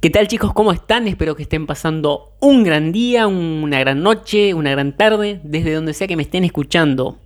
[0.00, 0.52] ¿Qué tal chicos?
[0.52, 1.08] ¿Cómo están?
[1.08, 5.92] Espero que estén pasando un gran día, una gran noche, una gran tarde, desde donde
[5.92, 7.18] sea que me estén escuchando.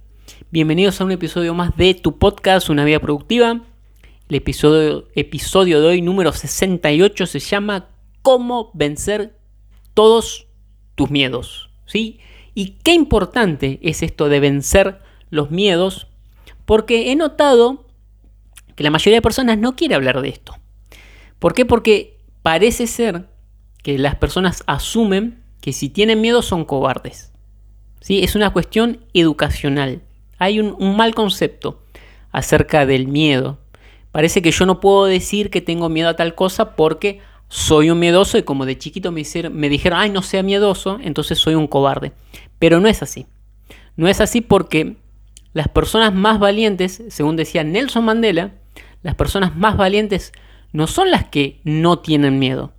[0.51, 3.61] Bienvenidos a un episodio más de tu podcast, Una Vida Productiva.
[4.27, 7.91] El episodio, episodio de hoy, número 68, se llama
[8.23, 9.37] Cómo vencer
[9.93, 10.47] todos
[10.95, 11.69] tus miedos.
[11.85, 12.21] ¿Sí?
[12.55, 16.07] Y qué importante es esto de vencer los miedos,
[16.65, 17.85] porque he notado
[18.77, 20.55] que la mayoría de personas no quiere hablar de esto.
[21.39, 21.67] ¿Por qué?
[21.67, 23.29] Porque parece ser
[23.83, 27.33] que las personas asumen que si tienen miedo son cobardes.
[28.01, 28.23] ¿Sí?
[28.23, 30.03] Es una cuestión educacional.
[30.39, 31.85] Hay un, mal concepto
[32.33, 33.59] acerca del miedo.
[34.11, 38.01] Parece que yo no puedo decir que tengo miedo a tal cosa porque soy un
[38.01, 41.69] miedoso y como de chiquito me, me dijeron, ay, no sea miedoso, entonces soy un
[41.69, 42.13] cobarde.
[42.59, 43.27] Pero no es así.
[43.97, 44.97] No es así porque
[45.53, 48.53] las personas más valientes, según decía Nelson Mandela,
[49.03, 50.33] las personas más valientes
[50.73, 52.73] no son las que no tienen miedo,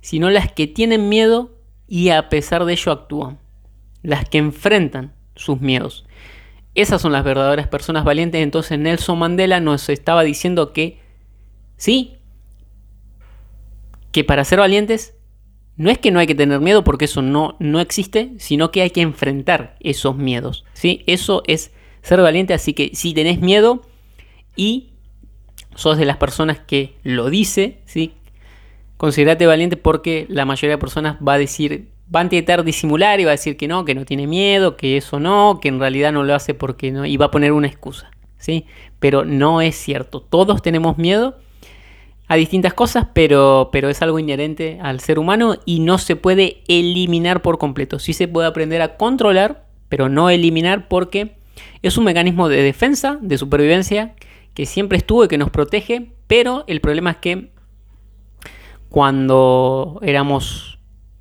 [0.00, 1.54] sino las que tienen miedo
[1.88, 3.38] y a pesar de ello actúan.
[4.02, 6.04] Las que enfrentan sus miedos.
[6.74, 8.42] Esas son las verdaderas personas valientes.
[8.42, 10.98] Entonces Nelson Mandela nos estaba diciendo que
[11.76, 12.16] sí,
[14.12, 15.14] que para ser valientes
[15.76, 18.82] no es que no hay que tener miedo porque eso no, no existe, sino que
[18.82, 20.64] hay que enfrentar esos miedos.
[20.72, 21.02] ¿sí?
[21.06, 21.72] Eso es
[22.02, 23.82] ser valiente, así que si tenés miedo
[24.56, 24.93] y
[25.74, 28.14] sos de las personas que lo dice, ¿sí?
[28.96, 33.24] Considerate valiente porque la mayoría de personas va a decir, va a intentar disimular y
[33.24, 36.12] va a decir que no, que no tiene miedo, que eso no, que en realidad
[36.12, 38.66] no lo hace porque no, y va a poner una excusa, ¿sí?
[39.00, 41.36] Pero no es cierto, todos tenemos miedo
[42.26, 46.62] a distintas cosas, pero, pero es algo inherente al ser humano y no se puede
[46.68, 47.98] eliminar por completo.
[47.98, 51.36] Sí se puede aprender a controlar, pero no eliminar porque
[51.82, 54.14] es un mecanismo de defensa, de supervivencia,
[54.54, 57.52] que siempre estuvo y que nos protege, pero el problema es que
[58.88, 60.78] cuando éramos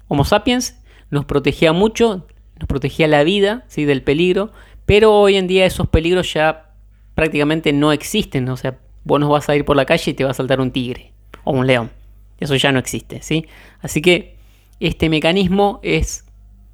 [0.07, 0.79] Homo sapiens
[1.09, 2.27] nos protegía mucho,
[2.59, 3.85] nos protegía la vida ¿sí?
[3.85, 4.51] del peligro,
[4.85, 6.75] pero hoy en día esos peligros ya
[7.15, 10.23] prácticamente no existen, o sea, vos no vas a ir por la calle y te
[10.23, 11.91] va a saltar un tigre o un león,
[12.39, 13.47] eso ya no existe, ¿sí?
[13.81, 14.37] Así que
[14.79, 16.25] este mecanismo es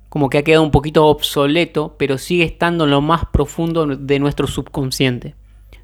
[0.09, 4.19] como que ha quedado un poquito obsoleto, pero sigue estando en lo más profundo de
[4.19, 5.35] nuestro subconsciente.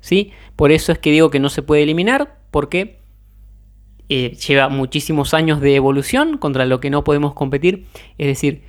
[0.05, 0.31] ¿Sí?
[0.55, 2.99] Por eso es que digo que no se puede eliminar, porque
[4.07, 7.87] eh, lleva muchísimos años de evolución contra lo que no podemos competir.
[8.19, 8.61] Es decir,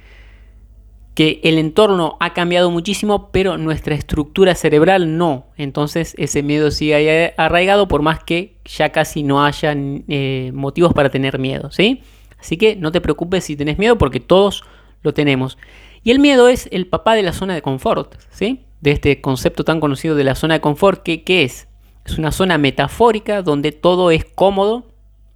[1.14, 5.48] que el entorno ha cambiado muchísimo, pero nuestra estructura cerebral no.
[5.58, 11.10] Entonces ese miedo sigue arraigado por más que ya casi no haya eh, motivos para
[11.10, 12.00] tener miedo, ¿sí?
[12.38, 14.64] Así que no te preocupes si tenés miedo porque todos
[15.02, 15.58] lo tenemos.
[16.02, 18.64] Y el miedo es el papá de la zona de confort, ¿sí?
[18.86, 21.66] De este concepto tan conocido de la zona de confort, que, ¿qué es?
[22.04, 24.86] Es una zona metafórica donde todo es cómodo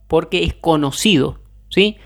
[0.06, 1.96] porque es conocido, ¿sí?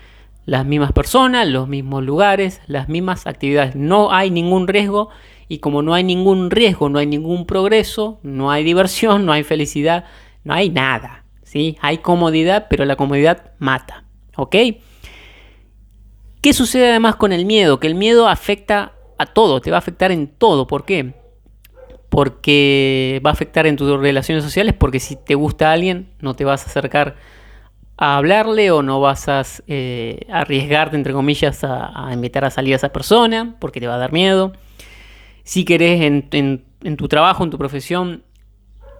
[0.45, 3.75] Las mismas personas, los mismos lugares, las mismas actividades.
[3.75, 5.09] No hay ningún riesgo
[5.47, 9.43] y como no hay ningún riesgo, no hay ningún progreso, no hay diversión, no hay
[9.43, 10.05] felicidad,
[10.43, 11.77] no hay nada, ¿sí?
[11.79, 14.05] Hay comodidad, pero la comodidad mata,
[14.35, 14.55] ¿ok?
[16.41, 17.79] ¿Qué sucede además con el miedo?
[17.79, 20.65] Que el miedo afecta a todo, te va a afectar en todo.
[20.65, 21.23] ¿Por qué?
[22.15, 26.45] Porque va a afectar en tus relaciones sociales, porque si te gusta alguien, no te
[26.45, 27.17] vas a acercar
[27.97, 32.77] a hablarle o no vas a eh, arriesgarte, entre comillas, a, invitar a salir a
[32.77, 34.53] esa persona, porque te va a dar miedo.
[35.43, 38.23] Si querés en, tu trabajo, en tu profesión,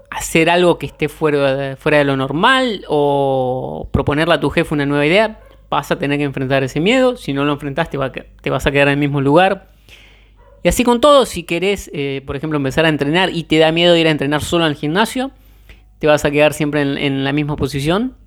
[0.10, 4.74] hacer algo que esté fuera de, fuera de lo normal o proponerle a tu jefe
[4.74, 5.40] una nueva idea,
[5.70, 7.16] vas a tener que enfrentar ese miedo.
[7.16, 7.98] Si no lo enfrentas, te,
[8.42, 9.74] te vas a quedar en el mismo lugar
[10.66, 13.72] y así con todo, si querés, eh, por ejemplo, empezar a entrenar y te da
[13.72, 15.30] miedo ir a entrenar solo al gimnasio,
[16.00, 18.18] te vas a quedar siempre en, la misma posición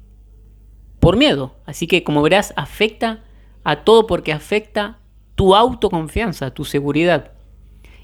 [1.01, 1.57] por miedo.
[1.67, 3.25] Así que, como verás, afecta
[3.65, 5.01] a todo porque afecta
[5.35, 7.33] tu autoconfianza, tu seguridad.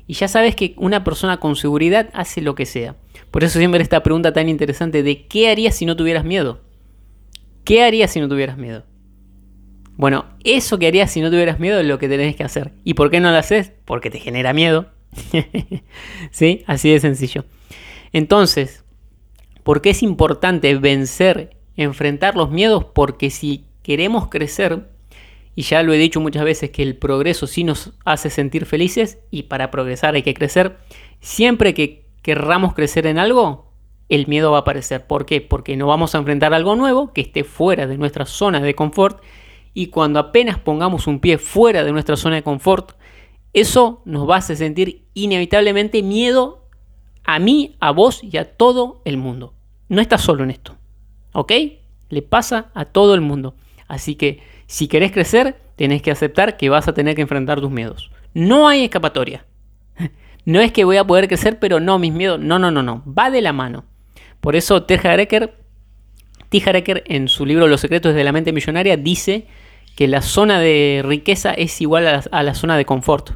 [0.08, 2.96] Y ya sabes que una persona con seguridad hace lo que sea.
[3.30, 6.58] Por eso siempre esta pregunta tan interesante de ¿qué harías si no tuvieras miedo?
[7.62, 8.82] ¿Qué harías si no tuvieras miedo?
[9.96, 12.72] Bueno, eso que harías si no tuvieras miedo es lo que tenés que hacer.
[12.82, 13.72] ¿Y por qué no lo haces?
[13.84, 14.86] Porque te genera miedo.
[16.30, 16.64] ¿Sí?
[16.66, 17.44] Así de sencillo.
[18.12, 18.84] Entonces,
[19.62, 22.84] ¿por qué es importante vencer, enfrentar los miedos?
[22.84, 24.88] Porque si queremos crecer
[25.56, 29.18] Y ya lo he dicho muchas veces que el progreso sí nos hace sentir felices
[29.30, 30.78] y para progresar hay que crecer.
[31.20, 33.70] Siempre que querramos crecer en algo,
[34.08, 35.06] el miedo va a aparecer.
[35.06, 35.40] ¿Por qué?
[35.40, 39.22] Porque no vamos a enfrentar algo nuevo que esté fuera de nuestra zona de confort.
[39.74, 42.92] Y cuando apenas pongamos un pie fuera de nuestra zona de confort,
[43.52, 46.68] eso nos va a hacer sentir inevitablemente miedo
[47.24, 49.54] a mí, a vos y a todo el mundo.
[49.88, 50.76] No estás solo en esto.
[51.32, 51.52] ¿Ok?
[52.08, 53.56] Le pasa a todo el mundo.
[53.88, 57.70] Así que si querés crecer, tenés que aceptar que vas a tener que enfrentar tus
[57.70, 58.10] miedos.
[58.32, 59.44] No hay escapatoria.
[60.46, 62.38] No es que voy a poder crecer, pero no, mis miedos.
[62.38, 63.02] No, no, no, no.
[63.06, 63.86] Va de la mano.
[64.42, 65.00] Por eso T.
[65.02, 65.54] Hareker,
[67.06, 69.46] en su libro Los secretos de la mente millonaria dice
[69.94, 73.32] que la zona de riqueza es igual a la, zona de confort.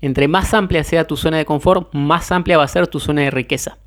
[0.00, 3.22] Entre más amplia sea tu zona de confort, más amplia va a ser tu zona
[3.22, 3.78] de riqueza.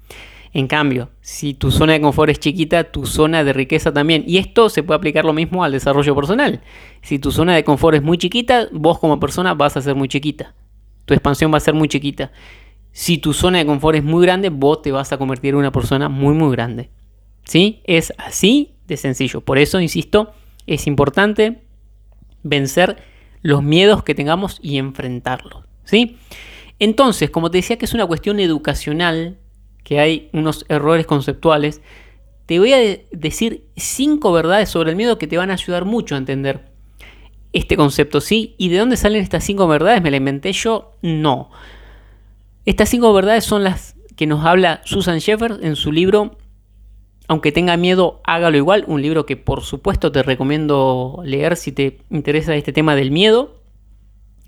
[0.56, 4.24] En cambio, si tu zona de confort es chiquita, tu zona de riqueza también.
[4.28, 6.62] Y esto se puede aplicar lo mismo al desarrollo personal.
[7.02, 10.08] Si tu zona de confort es muy chiquita, vos como persona vas a ser muy
[10.08, 10.54] chiquita.
[11.06, 12.32] Tu expansión va a ser muy chiquita.
[12.92, 15.72] Si tu zona de confort es muy grande, vos te vas a convertir en una
[15.72, 16.92] persona muy, muy grande.
[17.44, 17.82] ¿Sí?
[17.86, 19.42] Es así de sencillo.
[19.42, 20.34] Por eso, insisto,
[20.68, 21.63] es importante
[22.44, 22.98] vencer
[23.42, 25.66] los miedos que tengamos y enfrentarlos.
[25.84, 26.18] ¿Sí?
[26.80, 29.38] Entonces, como te decía que es una cuestión educacional,
[29.84, 31.82] que hay unos errores conceptuales,
[32.46, 32.78] te voy a
[33.12, 36.66] decir cinco verdades sobre el miedo que te van a ayudar mucho a entender
[37.54, 38.56] este concepto, ¿sí?
[38.58, 40.02] ¿Y de dónde salen estas cinco verdades?
[40.02, 40.92] ¿Me la inventé yo?
[41.02, 41.52] No.
[42.66, 46.38] Estas cinco verdades son las que nos habla Susan Sheffer en su libro
[47.28, 52.00] Aunque tenga miedo, hágalo igual, un libro que por supuesto te recomiendo leer si te
[52.10, 53.62] interesa este tema del miedo.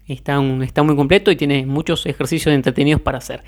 [0.07, 3.44] Está, muy completo y tiene muchos ejercicios entretenidos para hacer.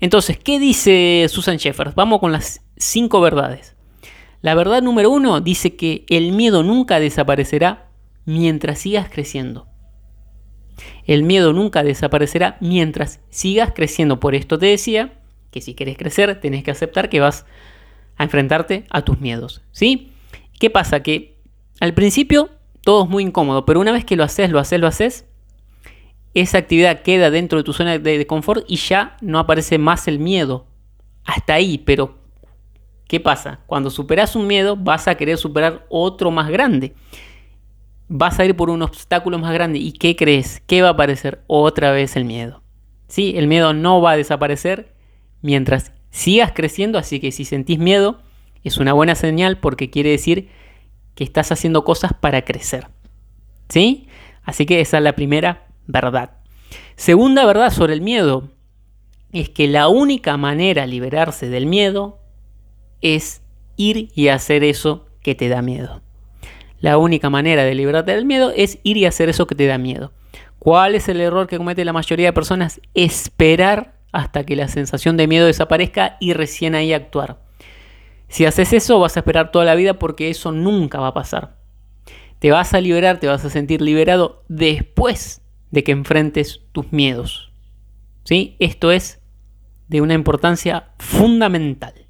[0.00, 1.92] Entonces, ¿qué dice Susan Sheffer?
[1.94, 3.74] Vamos con las cinco verdades.
[4.42, 7.88] La verdad número uno dice que el miedo nunca desaparecerá
[8.26, 9.66] mientras sigas creciendo.
[11.06, 14.20] El miedo nunca desaparecerá mientras sigas creciendo.
[14.20, 15.14] Por esto te decía
[15.50, 17.46] que si quieres crecer, tenés que aceptar que vas
[18.18, 19.62] enfrentarte a tus miedos.
[19.72, 20.12] ¿Sí?
[20.58, 21.02] ¿Qué pasa?
[21.02, 21.38] Que
[21.80, 22.50] al principio
[22.82, 25.26] todo es muy incómodo, pero una vez que lo haces, lo haces, lo haces,
[26.34, 30.18] esa actividad queda dentro de tu zona de, confort y ya no aparece más el
[30.18, 30.66] miedo.
[31.24, 32.18] Hasta ahí, pero
[33.08, 33.60] ¿qué pasa?
[33.66, 36.94] Cuando superas un miedo, vas a querer superar otro más grande
[38.08, 39.78] vas a ir por un obstáculo más grande.
[39.78, 40.62] ¿Y qué crees?
[40.66, 41.42] ¿Qué va a aparecer?
[41.46, 42.62] Otra vez el miedo.
[43.08, 44.94] Sí, el miedo no va a desaparecer
[45.42, 48.20] mientras sigas creciendo, así que si sentís miedo,
[48.62, 50.48] es una buena señal porque quiere decir
[51.16, 52.86] que estás haciendo cosas para crecer.
[53.68, 54.06] ¿Sí?
[54.44, 56.36] Así que esa es la primera verdad.
[56.94, 58.48] Segunda verdad sobre el miedo
[59.32, 62.20] es que la única manera de liberarse del miedo
[63.00, 63.42] es
[63.76, 66.00] ir y hacer eso que te da miedo.
[66.78, 69.78] La única manera de librarte del miedo es ir y hacer eso que te da
[69.78, 70.12] miedo.
[70.60, 72.80] ¿Cuál es el error que comete la mayoría de personas?
[72.94, 77.40] Esperar hasta que la sensación de miedo desaparezca y recién ahí actuar.
[78.28, 81.58] Si haces eso vas a esperar toda la vida porque eso nunca va a pasar.
[82.38, 87.52] Te vas a liberar, te vas a sentir liberado después de que enfrentes tus miedos.
[88.22, 88.56] ¿Sí?
[88.60, 89.20] Esto es
[89.88, 92.06] de una importancia fundamental.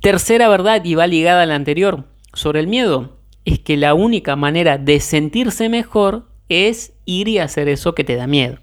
[0.00, 2.04] Tercera verdad y va ligada a la anterior
[2.34, 7.68] sobre el miedo es que la única manera de sentirse mejor es ir y hacer
[7.68, 8.58] eso que te da miedo.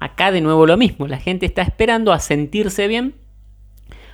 [0.00, 3.14] Acá de nuevo lo mismo, la gente está esperando a sentirse bien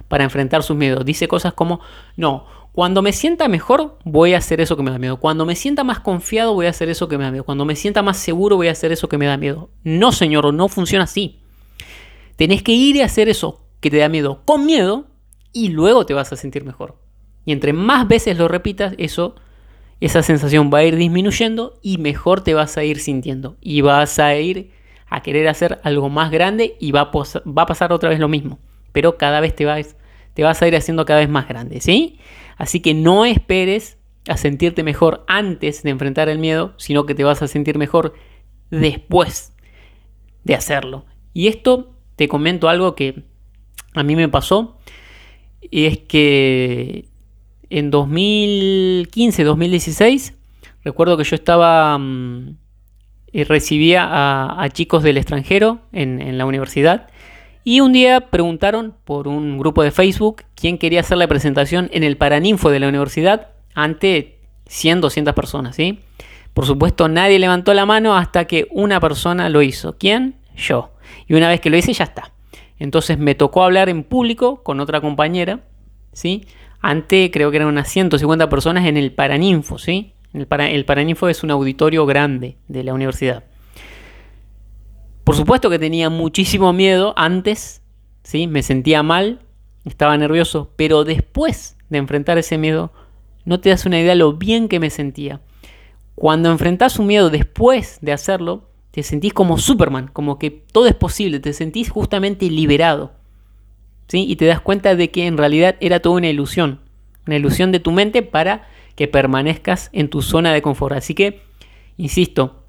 [0.09, 1.05] para enfrentar sus miedos.
[1.05, 1.81] Dice cosas como,
[2.17, 5.19] no, cuando me sienta mejor voy a hacer eso que me da miedo.
[5.19, 7.45] Cuando me sienta más confiado voy a hacer eso que me da miedo.
[7.45, 9.71] Cuando me sienta más seguro voy a hacer eso que me da miedo.
[9.85, 11.39] No, señor, no funciona así.
[12.37, 15.07] Tenés que ir y hacer eso que te da miedo con miedo
[15.53, 16.97] y luego te vas a sentir mejor.
[17.45, 19.37] Y entre más veces lo repitas, eso,
[20.01, 23.57] esa sensación va a ir disminuyendo y mejor te vas a ir sintiendo.
[23.61, 24.73] Y vas a ir
[25.15, 27.11] a querer hacer algo más grande y va a,
[27.49, 28.59] va a pasar otra vez lo mismo.
[28.91, 29.97] Pero cada vez te vas,
[30.35, 32.19] te vas a ir haciendo cada vez más grande, ¿sí?
[32.57, 33.97] Así que no esperes
[34.29, 38.15] a sentirte mejor antes de enfrentar el miedo, sino que te vas a sentir mejor
[38.71, 39.55] después
[40.43, 41.07] de hacerlo.
[41.33, 43.23] Y esto te comento algo que
[43.95, 44.79] a mí me pasó.
[45.61, 47.09] Y es que
[47.71, 50.35] en 2015, 2016,
[50.83, 52.57] recuerdo que yo estaba mm,
[53.35, 54.09] y recibía
[54.63, 57.09] a, chicos del extranjero en, la universidad.
[57.65, 62.05] Y un día preguntaron por un grupo de Facebook quién quería hacer la presentación en
[62.05, 64.39] el Paraninfo de la universidad ante
[64.69, 65.99] 100, 200 personas, ¿sí?
[66.55, 69.99] Por supuesto, nadie levantó la mano hasta que una persona lo hizo.
[69.99, 70.37] ¿Quién?
[70.57, 70.93] Yo.
[71.27, 72.33] Y una vez que lo hice, ya está.
[72.79, 75.65] Entonces me tocó hablar en público con otra compañera,
[76.13, 76.47] ¿sí?
[76.85, 80.13] ante creo que eran unas 150 personas en el Paraninfo, ¿sí?
[80.35, 83.45] El, para, el Paraninfo es un auditorio grande de la universidad.
[85.23, 87.81] Por supuesto que tenía muchísimo miedo antes,
[88.25, 88.47] ¿sí?
[88.47, 89.41] me sentía mal,
[89.85, 92.93] estaba nervioso, pero después de enfrentar ese miedo,
[93.45, 95.41] no te das una idea de lo bien que me sentía.
[96.15, 100.95] Cuando enfrentas un miedo después de hacerlo, te sentís como Superman, como que todo es
[100.95, 103.13] posible, te sentís justamente liberado.
[104.09, 104.25] ¿sí?
[104.29, 106.81] Y te das cuenta de que en realidad era toda una ilusión,
[107.27, 110.97] una ilusión de tu mente para que permanezcas en tu zona de confort.
[110.97, 111.43] Así que,
[111.97, 112.65] insisto,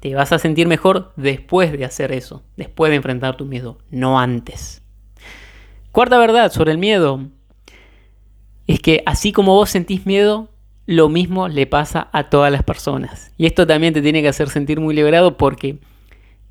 [0.00, 4.18] te vas a sentir mejor después de hacer eso, después de enfrentar tu miedo, no
[4.18, 4.82] antes.
[5.92, 7.20] Cuarta verdad sobre el miedo
[8.66, 10.50] es que así como vos sentís miedo,
[10.86, 13.32] lo mismo le pasa a todas las personas.
[13.36, 15.78] Y esto también te tiene que hacer sentir muy liberado porque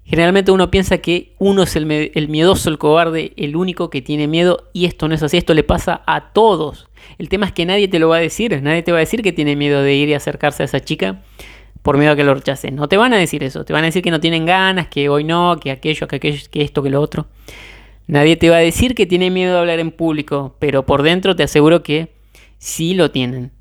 [0.03, 1.85] generalmente uno piensa que uno es el,
[2.27, 5.63] miedoso, el cobarde, el único que tiene miedo y esto no es así, esto le
[5.63, 6.89] pasa a todos.
[7.17, 9.21] El tema es que nadie te lo va a decir, nadie te va a decir
[9.21, 11.21] que tiene miedo de ir y acercarse a esa chica
[11.81, 12.75] por miedo a que lo rechacen.
[12.75, 15.07] No te van a decir eso, te van a decir que no tienen ganas, que
[15.07, 17.27] hoy no, que aquello, que aquello, que esto, que lo otro.
[18.07, 21.35] Nadie te va a decir que tiene miedo de hablar en público, pero por dentro
[21.35, 22.13] te aseguro que
[22.57, 23.51] sí lo tienen.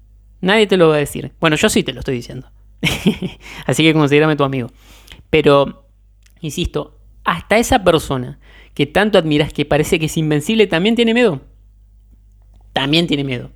[0.41, 1.33] Nadie te lo va a decir.
[1.41, 2.51] Bueno, yo sí te lo estoy diciendo.
[3.67, 4.71] Así que considérame tu amigo.
[5.31, 5.87] Pero,
[6.41, 8.39] insisto, hasta esa persona
[8.75, 11.41] que tanto admiras, que parece que es invencible, también tiene miedo.
[12.75, 13.51] También tiene miedo.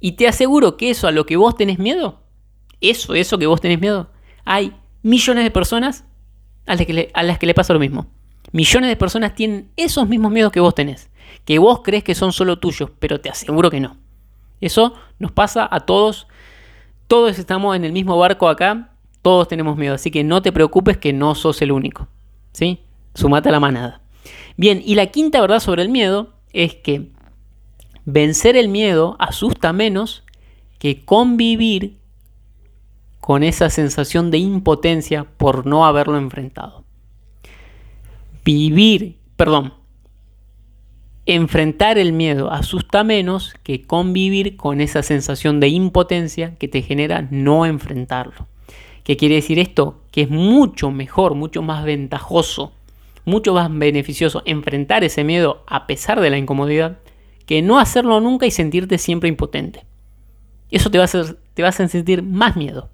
[0.00, 2.20] Y te aseguro que eso a lo que vos tenés miedo,
[2.80, 4.10] eso, eso que vos tenés miedo,
[4.44, 6.04] hay millones de personas
[6.66, 8.08] a las que le, a las que le pasa lo mismo.
[8.50, 11.08] Millones de personas tienen esos mismos miedos que vos tenés,
[11.44, 13.96] que vos crees que son solo tuyos, pero te aseguro que no.
[14.60, 16.26] Eso nos pasa a todos
[17.12, 18.88] todos estamos en el mismo barco acá,
[19.20, 22.08] todos tenemos miedo, así que no te preocupes que no sos el único.
[22.52, 22.80] ¿Sí?
[23.14, 24.00] Sumate a la manada.
[24.56, 27.10] Bien, y la quinta verdad sobre el miedo es que
[28.04, 30.24] vencer el miedo asusta menos
[30.78, 31.98] que convivir
[33.20, 36.84] con esa sensación de impotencia por no haberlo enfrentado.
[38.44, 39.74] Vivir, perdón,
[41.26, 47.28] enfrentar el miedo asusta menos que convivir con esa sensación de impotencia que te genera
[47.30, 48.48] no enfrentarlo.
[49.04, 50.02] ¿Qué quiere decir esto?
[50.10, 52.72] Que es mucho mejor, mucho más ventajoso,
[53.24, 56.98] mucho más beneficioso enfrentar ese miedo a pesar de la incomodidad
[57.46, 59.84] que no hacerlo nunca y sentirte siempre impotente.
[60.70, 62.90] Eso te va a hacer, te a sentir más miedo.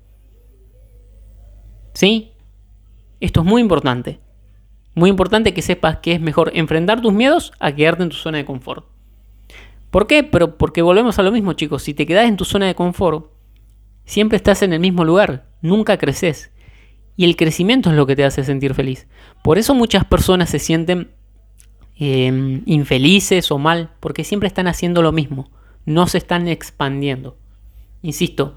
[1.95, 2.33] ¿Sí?
[3.21, 4.21] Esto es muy importante.
[4.95, 8.39] Muy importante que sepas que es mejor enfrentar tus miedos a quedarte en tu zona
[8.39, 8.87] de confort.
[9.91, 10.25] ¿Por qué?
[10.25, 11.83] Pero porque volvemos a lo mismo, chicos.
[11.83, 13.31] Si te quedas en tu zona de confort,
[14.05, 16.51] siempre estás en el mismo lugar, nunca creces.
[17.17, 19.09] Y el crecimiento es lo que te hace sentir feliz.
[19.43, 21.11] Por eso muchas personas se sienten
[21.99, 25.51] em, infelices o mal, porque siempre están haciendo lo mismo,
[25.85, 27.37] no se están expandiendo.
[28.03, 28.57] Insisto,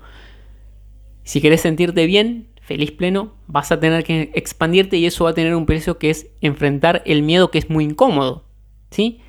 [1.23, 5.33] si querés sentirte bien, feliz pleno, vas a tener que expandirte y eso va a
[5.33, 8.45] tener un precio que es enfrentar el miedo que es muy incómodo,
[8.91, 9.19] ¿sí?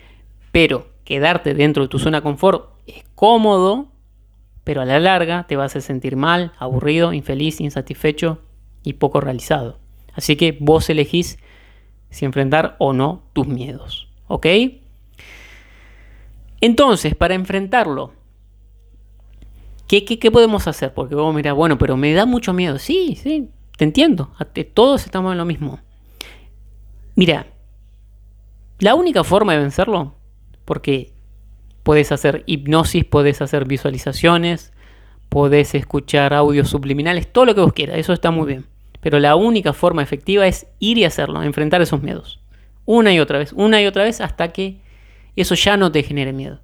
[0.53, 3.89] Pero quedarte dentro de tu zona de confort es cómodo,
[4.65, 8.39] pero a la larga te vas a sentir mal, aburrido, infeliz, insatisfecho
[8.85, 9.79] y poco realizado.
[10.15, 11.39] Así que vos elegís
[12.13, 14.47] si enfrentar o no tus miedos, ¿ok?
[16.61, 18.13] Entonces, para enfrentarlo,
[20.01, 20.95] ¿Qué, podemos hacer?
[20.95, 22.79] Porque vos mirás, bueno, pero me da mucho miedo.
[22.79, 24.33] Sí, sí, te entiendo.
[24.73, 25.81] Todos estamos en lo mismo.
[27.15, 27.47] Mira,
[28.79, 30.15] la única forma de vencerlo,
[30.65, 31.13] porque
[31.83, 34.73] puedes hacer hipnosis, puedes hacer visualizaciones,
[35.29, 38.72] puedes escuchar audios subliminales, todo lo que vos quieras, eso está muy bien.
[39.03, 42.41] Pero la única forma efectiva es ir y hacerlo, enfrentar esos miedos.
[42.85, 44.81] Una y otra vez, una y otra vez hasta que
[45.37, 46.61] eso ya no te genere miedo.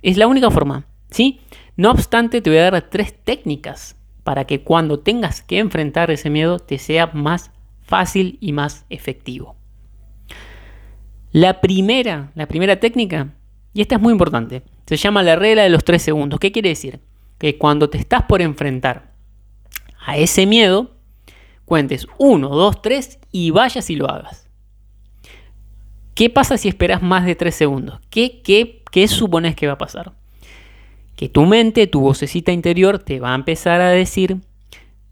[0.00, 1.40] Es la única forma, ¿sí?
[1.76, 6.30] No obstante, te voy a dar tres técnicas para que cuando tengas que enfrentar ese
[6.30, 7.50] miedo te sea más
[7.82, 9.56] fácil y más efectivo.
[11.30, 13.34] La primera, la primera técnica,
[13.74, 16.40] y esta es muy importante, se llama la regla de los tres segundos.
[16.40, 17.00] ¿Qué quiere decir?
[17.38, 19.12] Que cuando te estás por enfrentar
[20.04, 20.96] a ese miedo,
[21.70, 24.50] cuentes uno, dos, tres y vayas y lo hagas.
[26.16, 28.00] ¿Qué pasa si esperas más de tres segundos?
[28.10, 30.12] ¿Qué, qué, qué supones que va a pasar?
[31.20, 34.38] que tu mente, tu vocecita interior te va a empezar a decir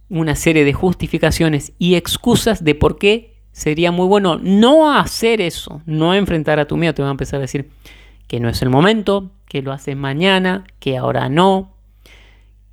[0.08, 5.82] una serie de justificaciones y excusas de por qué sería muy bueno no hacer eso,
[5.84, 6.94] no enfrentar a tu miedo.
[6.94, 7.68] Te va a empezar a decir
[8.26, 11.74] que no es el momento, que lo haces mañana, que ahora no,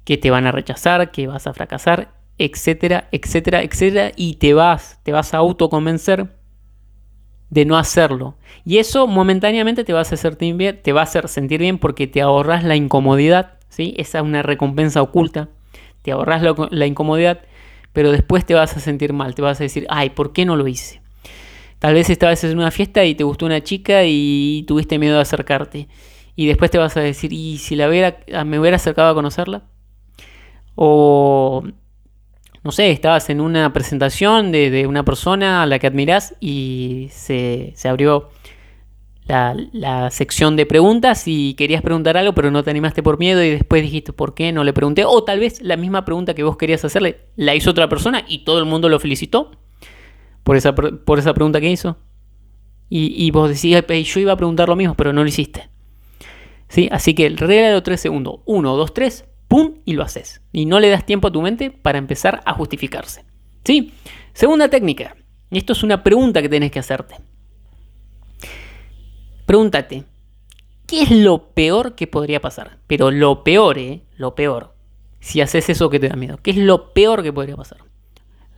[0.05, 4.11] que te van a rechazar, que vas a fracasar, etcétera, etcétera, etcétera.
[4.15, 6.35] Y te vas, te vas a autoconvencer
[7.49, 8.35] de no hacerlo.
[8.65, 12.07] Y eso momentáneamente te va a hacer, bien, te va a hacer sentir bien porque
[12.07, 13.93] te ahorras la incomodidad, ¿sí?
[13.97, 15.49] Esa es una recompensa oculta.
[16.01, 17.41] te ahorras la, incomodidad,
[17.93, 20.55] pero después te vas a sentir mal, te vas a decir, ay, ¿por qué no
[20.55, 21.01] lo hice?
[21.79, 25.21] Tal vez estabas en una fiesta y te gustó una chica y tuviste miedo de
[25.21, 25.87] acercarte.
[26.35, 29.63] Y después te vas a decir, ¿y si la hubiera, me hubiera acercado a conocerla?
[30.75, 31.63] O,
[32.65, 37.73] no sé, estabas en una presentación de, una persona a la que admiras y se,
[37.75, 38.31] se abrió
[39.27, 43.51] la, sección de preguntas y querías preguntar algo, pero no te animaste por miedo y
[43.51, 45.05] después dijiste, ¿por qué no le pregunté?
[45.05, 48.45] O tal vez la misma pregunta que vos querías hacerle la hizo otra persona y
[48.45, 49.51] todo el mundo lo felicitó
[50.43, 51.97] por esa, por esa pregunta que hizo.
[52.89, 55.69] Y, vos decís, yo iba a preguntar lo mismo, pero no lo hiciste.
[56.67, 56.89] ¿Sí?
[56.91, 58.39] Así que regla de los 3 segundos.
[58.45, 59.75] 1, 2, 3, ¡pum!
[59.85, 60.41] Y lo haces.
[60.51, 63.25] Y no le das tiempo a tu mente para empezar a justificarse.
[63.63, 63.93] ¿Sí?
[64.33, 65.15] Segunda técnica.
[65.49, 67.15] Y esto es una pregunta que tenés que hacerte.
[69.45, 70.05] Pregúntate,
[70.87, 72.79] ¿qué es lo peor que podría pasar?
[72.87, 74.01] Pero lo peor, ¿eh?
[74.17, 74.75] Lo peor.
[75.19, 76.39] Si haces eso que te da miedo.
[76.41, 77.79] ¿Qué es lo peor que podría pasar?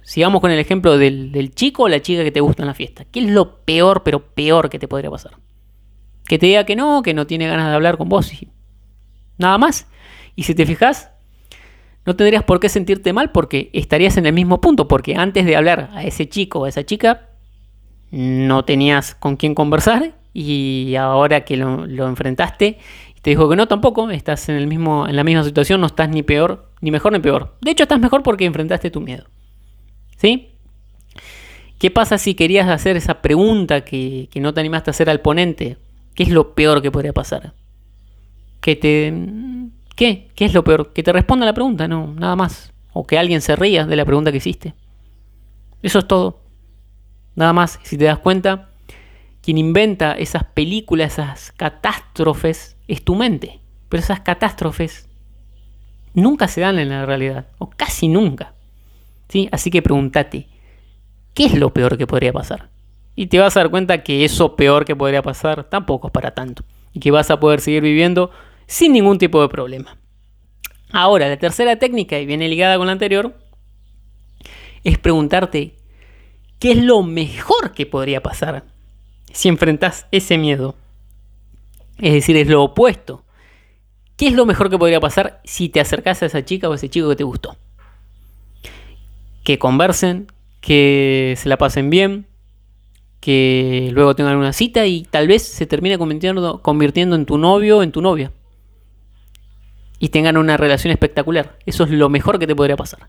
[0.01, 3.03] Sigamos con el ejemplo del, chico o la chica que te gusta en la fiesta.
[3.03, 5.37] ¿Qué es lo peor, pero peor que te podría pasar?
[6.25, 8.31] Que te diga que no, que no tiene ganas de hablar con vos.
[8.33, 8.49] Y
[9.37, 9.87] nada más.
[10.37, 11.09] Y si te fijas,
[12.05, 14.87] no tendrías por qué sentirte mal porque estarías en el mismo punto.
[14.87, 17.27] Porque antes de hablar a ese chico o a esa chica,
[18.11, 22.77] no tenías con quién conversar y ahora que lo, enfrentaste
[23.21, 26.07] te dijo que no tampoco, estás en, el mismo, en la misma situación, no estás
[26.07, 27.57] ni peor, ni mejor ni peor.
[27.59, 29.25] De hecho, estás mejor porque enfrentaste tu miedo.
[30.15, 30.51] ¿Sí?
[31.77, 35.19] ¿Qué pasa si querías hacer esa pregunta que, que no te animaste a hacer al
[35.19, 35.77] ponente?
[36.15, 37.53] ¿Qué es lo peor que podría pasar?
[38.61, 39.13] Que te...
[39.97, 40.29] ¿Qué?
[40.35, 40.93] ¿Qué es lo peor?
[40.93, 42.71] Que te responda la pregunta, no, nada más.
[42.93, 44.75] O que alguien se ría de la pregunta que hiciste.
[45.81, 46.39] Eso es todo.
[47.35, 47.79] Nada más.
[47.81, 48.69] Si te das cuenta,
[49.41, 53.59] quien inventa esas películas, esas catástrofes, es tu mente.
[53.89, 55.09] Pero esas catástrofes
[56.13, 58.53] nunca se dan en la realidad, o casi nunca.
[59.29, 59.49] ¿Sí?
[59.51, 60.47] Así que pregúntate,
[61.33, 62.69] ¿qué es lo peor que podría pasar?
[63.15, 66.35] Y te vas a dar cuenta que eso peor que podría pasar tampoco es para
[66.35, 66.63] tanto.
[66.93, 68.29] Y que vas a poder seguir viviendo
[68.67, 69.97] sin ningún tipo de problema.
[70.91, 73.35] Ahora, la tercera técnica, y viene ligada con la anterior,
[74.83, 75.75] es preguntarte,
[76.59, 78.63] ¿qué es lo mejor que podría pasar?
[79.37, 80.75] si enfrentas ese miedo.
[81.99, 83.23] Es decir, es lo opuesto.
[84.15, 86.75] ¿Qué es lo mejor que podría pasar si te acercas a esa chica o a
[86.75, 87.55] ese chico que te gustó?
[89.43, 90.25] Que conversen,
[90.59, 92.25] que se la pasen bien,
[93.19, 97.77] que luego tengan una cita y tal vez se termine convirtiendo, convirtiendo en tu novio
[97.77, 98.31] o en tu novia.
[99.99, 101.57] Y tengan una relación espectacular.
[101.65, 103.07] Eso es lo mejor que te podría pasar.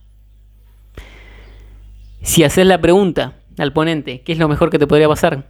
[2.23, 5.47] Si haces la pregunta al ponente, ¿qué es lo mejor que te podría pasar?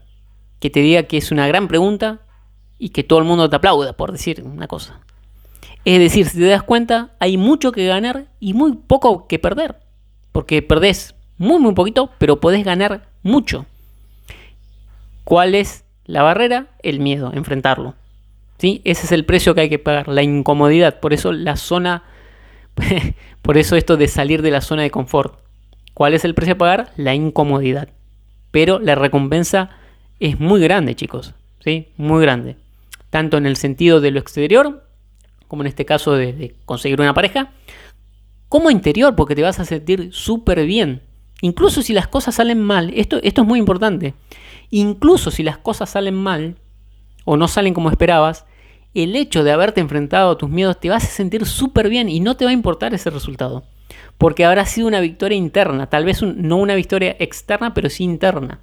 [0.60, 2.20] que te diga que es una gran pregunta
[2.78, 5.00] y que todo el mundo te aplauda, por decir una cosa.
[5.84, 9.76] Es decir, si te das cuenta, hay mucho que ganar y muy poco que perder.
[10.32, 13.66] Porque perdés muy, muy poquito, pero podés ganar mucho.
[15.24, 16.68] ¿Cuál es la barrera?
[16.82, 17.94] El miedo, enfrentarlo.
[18.58, 18.82] ¿Sí?
[18.84, 20.98] Ese es el precio que hay que pagar, la incomodidad.
[21.00, 22.02] Por eso la zona,
[23.42, 25.38] por eso esto de salir de la zona de confort.
[25.94, 26.92] ¿Cuál es el precio a pagar?
[26.96, 27.88] La incomodidad.
[28.50, 29.70] Pero la recompensa
[30.20, 31.34] es muy grande, chicos.
[31.64, 31.88] ¿sí?
[31.96, 32.56] Muy grande.
[33.10, 34.84] Tanto en el sentido de lo exterior,
[35.46, 37.52] como en este caso de, conseguir una pareja,
[38.48, 41.02] como interior, porque te vas a sentir súper bien.
[41.40, 44.14] Incluso si las cosas salen mal, esto, esto es muy importante.
[44.70, 46.56] Incluso si las cosas salen mal
[47.30, 48.46] o no salen como esperabas,
[48.94, 52.20] el hecho de haberte enfrentado a tus miedos te vas a sentir súper bien y
[52.20, 53.64] no te va a importar ese resultado.
[54.16, 58.60] Porque habrá sido una victoria interna, tal vez no una victoria externa, pero sí interna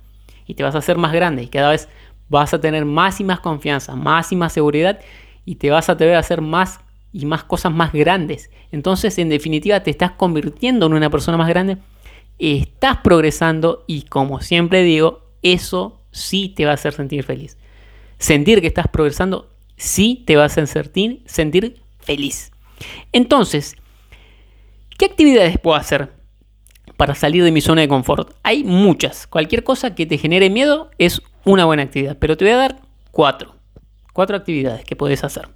[0.48, 1.90] y te vas a hacer más grande y cada vez
[2.28, 5.00] vas a tener más y más confianza, más y más seguridad
[5.46, 6.80] y te vas a atrever a hacer más
[7.14, 8.50] y más cosas más grandes.
[8.72, 11.78] Entonces, en definitiva, te estás convirtiendo en una persona más grande,
[12.40, 17.60] estás progresando y como siempre digo, eso sí te va a hacer sentir feliz.
[18.26, 22.52] Sentir que estás progresando sí te va a sentir, sentir feliz.
[23.12, 23.76] Entonces,
[24.98, 26.12] ¿qué actividades puedo hacer
[26.98, 28.34] para salir de mi zona de confort?
[28.42, 29.28] Hay muchas.
[29.28, 32.18] Cualquier cosa que te genere miedo es una buena actividad.
[32.18, 33.58] Pero te voy a dar cuatro.
[34.12, 35.48] Cuatro actividades que puedes hacer.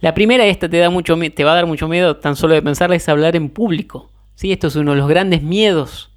[0.00, 2.62] La primera, esta te, da mucho, te va a dar mucho miedo tan solo de
[2.62, 4.10] pensarla, es hablar en público.
[4.34, 4.50] ¿Sí?
[4.50, 6.10] Esto es uno de los grandes miedos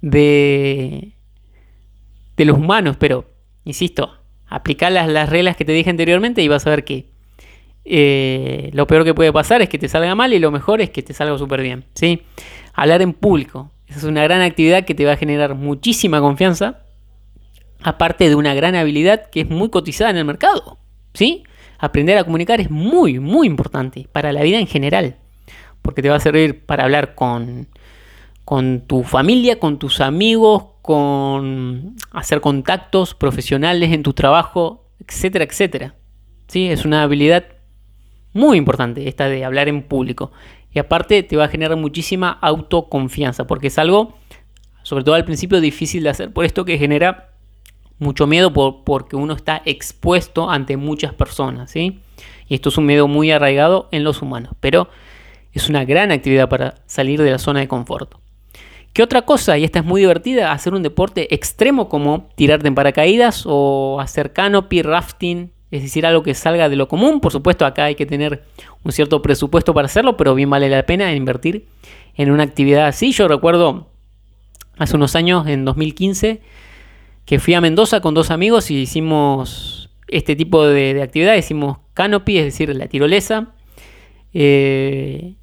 [0.00, 1.12] de,
[2.38, 2.96] de los humanos.
[2.98, 3.34] Pero,
[3.66, 4.15] insisto,
[4.48, 7.06] aplicar las, las reglas que te dije anteriormente y vas a ver que
[7.88, 10.90] eh, lo peor que puede pasar es que te salga mal y lo mejor es
[10.90, 11.84] que te salga súper bien.
[11.94, 12.22] ¿sí?
[12.74, 13.70] Hablar en público.
[13.86, 16.80] Es una gran actividad que te va a generar muchísima confianza,
[17.82, 20.78] aparte de una gran habilidad que es muy cotizada en el mercado.
[21.14, 21.44] ¿sí?
[21.78, 25.16] Aprender a comunicar es muy, muy importante para la vida en general.
[25.82, 27.68] porque te va a servir para hablar con,
[28.44, 35.94] con tu familia, con tus amigos, con hacer contactos profesionales en tu trabajo, etcétera, etcétera.
[36.46, 36.68] ¿Sí?
[36.68, 37.44] Es una habilidad
[38.32, 40.30] muy importante esta de hablar en público.
[40.72, 44.14] Y aparte te va a generar muchísima autoconfianza, porque es algo,
[44.82, 46.32] sobre todo al principio, difícil de hacer.
[46.32, 47.30] Por esto que genera
[47.98, 51.70] mucho miedo por, porque uno está expuesto ante muchas personas.
[51.70, 52.00] ¿sí?
[52.46, 54.52] Y esto es un miedo muy arraigado en los humanos.
[54.60, 54.88] Pero
[55.52, 58.14] es una gran actividad para salir de la zona de confort.
[58.96, 59.58] ¿Qué otra cosa?
[59.58, 64.32] Y esta es muy divertida, hacer un deporte extremo como tirarte en paracaídas o hacer
[64.32, 67.20] canopy, rafting, es decir, algo que salga de lo común.
[67.20, 68.44] Por supuesto, acá hay que tener
[68.84, 71.66] un cierto presupuesto para hacerlo, pero bien vale la pena invertir
[72.14, 73.12] en una actividad así.
[73.12, 73.86] Yo recuerdo
[74.78, 76.40] hace unos años, en 2015,
[77.26, 81.34] que fui a Mendoza con dos amigos y hicimos este tipo de, actividad.
[81.36, 83.48] Hicimos canopy, es decir, la tirolesa.
[84.32, 85.34] Eh,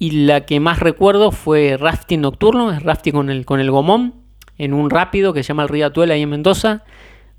[0.00, 4.14] y la que más recuerdo fue rafting nocturno, es rafting con el, con el gomón,
[4.56, 6.84] en un rápido que se llama el Río Atuel ahí en Mendoza.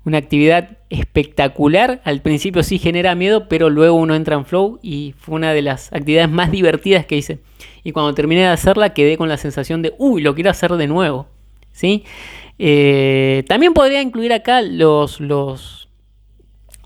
[0.04, 2.00] Una actividad espectacular.
[2.04, 5.62] Al principio sí genera miedo, pero luego uno entra en flow y fue una de
[5.62, 7.40] las actividades más divertidas que hice.
[7.82, 10.86] Y cuando terminé de hacerla quedé con la sensación de, uy, lo quiero hacer de
[10.86, 11.26] nuevo.
[11.72, 12.04] ¿Sí?
[12.60, 15.88] Eh, también podría incluir acá los, los,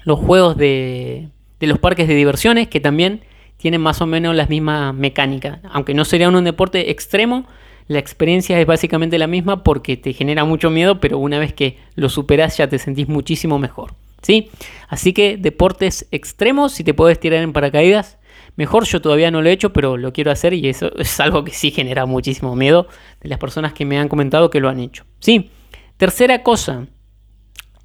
[0.05, 1.29] los juegos de,
[1.61, 3.21] de los parques de diversiones, que también
[3.57, 5.61] tienen más o menos la misma mecánica.
[5.71, 7.47] Aunque no sería un deporte extremo,
[7.89, 11.79] la experiencia es básicamente la misma porque te genera mucho miedo, pero una vez que
[11.95, 13.95] lo superas ya te sentís muchísimo mejor.
[14.23, 14.51] ¿sí?
[14.89, 18.19] Así que deportes extremos, si te puedes tirar en paracaídas,
[18.57, 18.85] mejor.
[18.85, 21.53] Yo todavía no lo he hecho, pero lo quiero hacer y eso es algo que
[21.53, 22.89] sí genera muchísimo miedo
[23.21, 25.05] de las personas que me han comentado que lo han hecho.
[25.21, 25.51] ¿sí?
[25.97, 26.87] Tercera cosa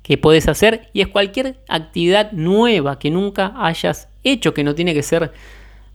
[0.01, 4.93] que puedes hacer y es cualquier actividad nueva que nunca hayas hecho, que no tiene
[4.93, 5.31] que ser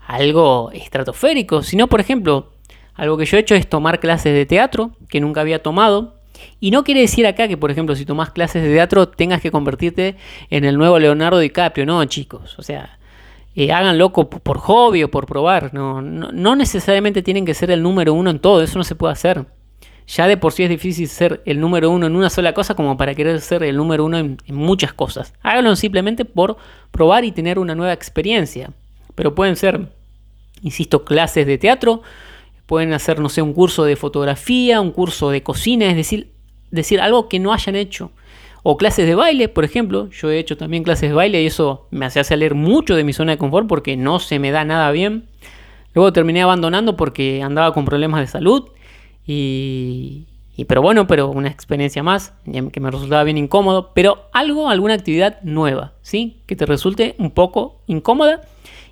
[0.07, 2.53] algo estratosférico, sino por ejemplo,
[2.95, 6.15] algo que yo he hecho es tomar clases de teatro que nunca había tomado.
[6.61, 9.51] Y no quiere decir acá que, por ejemplo, si tomas clases de teatro tengas que
[9.51, 10.17] convertirte
[10.51, 12.59] en el nuevo Leonardo DiCaprio, no, chicos.
[12.59, 12.99] O sea,
[13.55, 15.73] eh, háganlo por hobby o por probar.
[15.75, 19.13] No, no, necesariamente tienen que ser el número uno en todo, eso no se puede
[19.13, 19.47] hacer.
[20.07, 22.97] Ya de por sí es difícil ser el número uno en una sola cosa como
[22.97, 25.35] para querer ser el número uno en muchas cosas.
[25.43, 26.59] Háganlo simplemente por
[26.93, 28.71] probar y tener una nueva experiencia.
[29.17, 29.89] Pero pueden ser
[30.63, 32.03] insisto, clases de teatro,
[32.67, 36.31] pueden hacer, no sé, un curso de fotografía, un curso de cocina, es decir,
[36.71, 38.11] decir algo que no hayan hecho.
[38.63, 41.87] O clases de baile, por ejemplo, yo he hecho también clases de baile y eso
[41.93, 44.91] me hacía salir mucho de mi zona de confort porque no se me da nada
[44.91, 45.27] bien.
[45.95, 48.69] Luego terminé abandonando porque andaba con problemas de salud
[49.25, 50.27] y,
[50.67, 52.35] pero bueno, pero una experiencia más
[52.73, 56.39] que me resultaba bien incómodo, pero algo, alguna actividad nueva, ¿sí?
[56.47, 58.41] Que te resulte un poco incómoda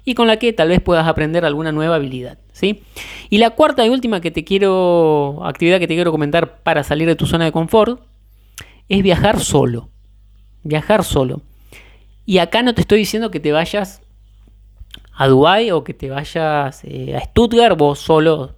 [0.05, 2.39] y con la que tal vez puedas aprender alguna nueva habilidad.
[2.53, 2.83] ¿sí?
[3.31, 7.09] Y la cuarta y última que te quiero, actividad que te quiero comentar para salir
[7.09, 8.01] de tu zona de confort
[8.89, 9.89] es viajar solo.
[10.63, 11.41] Viajar solo.
[12.27, 14.03] Y acá no te estoy diciendo que te vayas
[15.13, 18.57] a Dubai o que te vayas eh, a Stuttgart vos solo.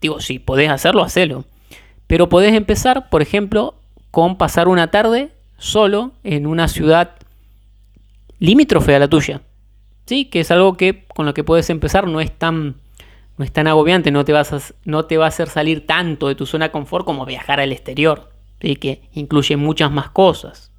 [0.00, 1.44] Digo, si podés hacerlo, hacelo.
[2.06, 3.74] Pero podés empezar, por ejemplo,
[4.10, 7.12] con pasar una tarde solo en una ciudad
[8.38, 9.40] limítrofe a la tuya.
[10.06, 10.26] ¿Sí?
[10.26, 12.76] Que es algo que con lo que puedes empezar no es tan,
[13.36, 16.28] no es tan agobiante, no te, vas a, no te va a hacer salir tanto
[16.28, 18.30] de tu zona de confort como viajar al exterior,
[18.62, 18.76] ¿sí?
[18.76, 20.70] Que incluye muchas más cosas.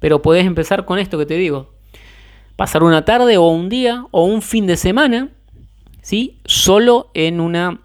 [0.00, 1.72] Pero puedes empezar con esto que te digo.
[2.56, 5.30] Pasar una tarde o un día o un fin de semana,
[6.02, 6.38] ¿sí?
[6.44, 7.80] Solo en una,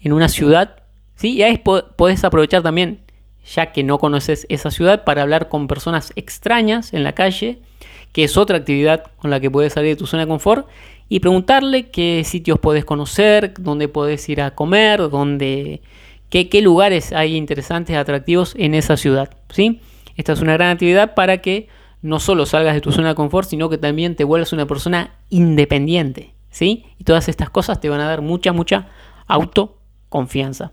[0.00, 0.82] en una ciudad,
[1.16, 1.34] ¿sí?
[1.34, 1.58] Y ahí
[1.96, 3.02] puedes aprovechar también,
[3.44, 7.62] ya que no conoces esa ciudad, para hablar con personas extrañas en la calle
[8.12, 10.68] que es otra actividad con la que puedes salir de tu zona de confort,
[11.08, 15.80] y preguntarle qué sitios puedes conocer, dónde puedes ir a comer, dónde,
[16.28, 19.30] qué, qué lugares hay interesantes, atractivos en esa ciudad.
[19.50, 19.80] ¿sí?
[20.16, 21.68] Esta es una gran actividad para que
[22.02, 25.14] no solo salgas de tu zona de confort, sino que también te vuelvas una persona
[25.30, 26.34] independiente.
[26.50, 26.84] ¿sí?
[26.98, 28.88] Y todas estas cosas te van a dar mucha, mucha
[29.26, 30.72] autoconfianza.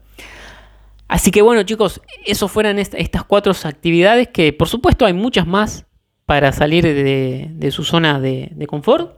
[1.08, 5.86] Así que bueno chicos, eso fueran estas cuatro actividades que por supuesto hay muchas más
[6.26, 9.18] para salir de, su zona de, confort.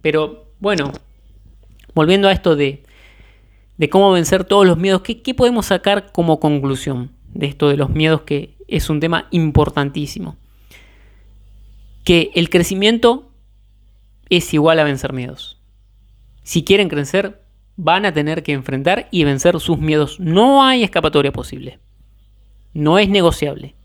[0.00, 0.92] Pero bueno,
[1.94, 2.82] volviendo a esto de,
[3.90, 7.90] cómo vencer todos los miedos, ¿qué, ¿qué, podemos sacar como conclusión de esto de los
[7.90, 10.36] miedos que es un tema importantísimo?
[12.04, 13.30] Que el crecimiento
[14.28, 15.60] es igual a vencer miedos.
[16.42, 17.40] Si quieren crecer,
[17.76, 20.18] van a tener que enfrentar y vencer sus miedos.
[20.18, 21.78] No hay escapatoria posible.
[22.74, 23.76] No es negociable.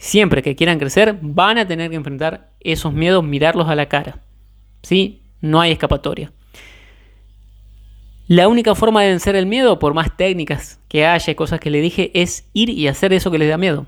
[0.00, 4.22] Siempre que quieran crecer, van a tener que enfrentar esos miedos, mirarlos a la cara.
[4.82, 5.20] ¿Sí?
[5.42, 6.32] No hay escapatoria.
[8.26, 11.68] La única forma de vencer el miedo, por más técnicas que haya y cosas que
[11.68, 13.84] le dije, es ir y hacer eso que les da miedo.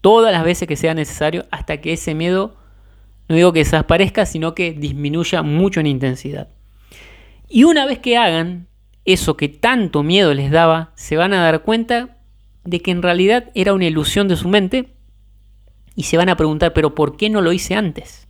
[0.00, 2.56] Todas las veces que sea necesario hasta que ese miedo,
[3.28, 6.48] no digo que desaparezca, sino que disminuya mucho en intensidad.
[7.50, 8.66] Y una vez que hagan
[9.04, 12.16] eso que tanto miedo les daba, se van a dar cuenta
[12.64, 14.94] de que en realidad era una ilusión de su mente
[15.94, 18.28] y se van a preguntar, pero ¿por qué no lo hice antes?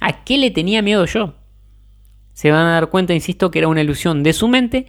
[0.00, 1.34] ¿A qué le tenía miedo yo?
[2.32, 4.86] Se van a dar cuenta, insisto, que era una ilusión de su mente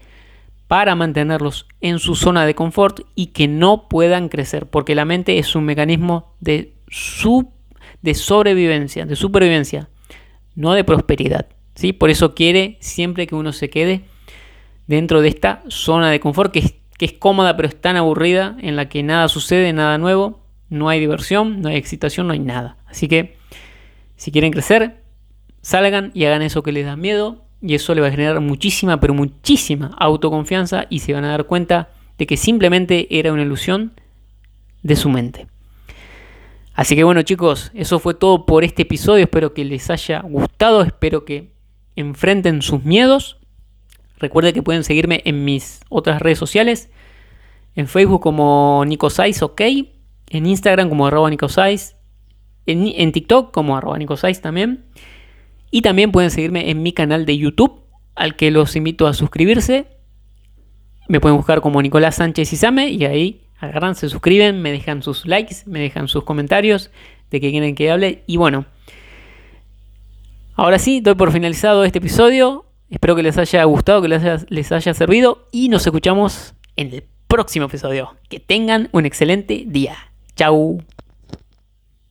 [0.68, 5.40] para mantenerlos en su zona de confort y que no puedan crecer, porque la mente
[5.40, 6.74] es un mecanismo de,
[8.02, 9.90] de sobrevivencia, de supervivencia,
[10.56, 11.48] no de prosperidad.
[11.76, 11.94] ¿sí?
[11.94, 14.04] Por eso quiere siempre que uno se quede
[14.88, 18.58] dentro de esta zona de confort que es, que es cómoda pero es tan aburrida,
[18.62, 22.40] en la que nada sucede, nada nuevo, no hay diversión, no hay excitación, no hay
[22.40, 22.78] nada.
[22.86, 23.38] Así que
[24.16, 25.02] si quieren crecer,
[25.62, 29.00] salgan y hagan eso que les da miedo y eso le va a generar muchísima,
[29.00, 33.94] pero muchísima autoconfianza y se van a dar cuenta de que simplemente era una ilusión
[34.84, 35.48] de su mente.
[36.74, 40.84] Así que bueno chicos, eso fue todo por este episodio, espero que les haya gustado,
[40.84, 41.52] espero que
[41.96, 43.38] enfrenten sus miedos.
[44.20, 46.90] Recuerden que pueden seguirme en mis otras redes sociales,
[47.76, 49.62] en Facebook como Nico ok,
[50.30, 51.38] en Instagram como arroba en,
[52.66, 53.98] en, TikTok como arroba
[54.42, 54.86] también.
[55.72, 57.84] Y también pueden seguirme en mi canal de YouTube,
[58.16, 59.88] al que los invito a suscribirse.
[61.08, 65.26] Me pueden buscar como Nicolás Sánchez Isame y ahí agarran, se suscriben, me dejan sus
[65.26, 66.92] likes, me dejan sus comentarios
[67.32, 68.24] de que quieren que hable.
[68.28, 68.66] Y bueno,
[70.56, 72.66] ahora sí, doy por finalizado este episodio.
[72.90, 77.04] Espero que les haya gustado, que les les haya servido y nos escuchamos en el
[77.28, 78.16] próximo episodio.
[78.30, 79.98] Que tengan un excelente día.
[80.38, 80.78] Ciao.